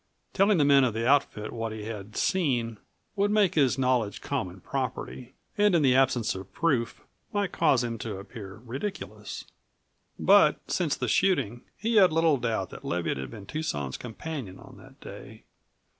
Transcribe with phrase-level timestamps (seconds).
[0.33, 2.79] Telling the men of the outfit what he had seen
[3.15, 7.99] would make his knowledge common property and in the absence of proof might cause him
[7.99, 9.45] to appear ridiculous.
[10.17, 14.77] But since the shooting he had little doubt that Leviatt had been Tucson's companion on
[14.77, 15.43] that day.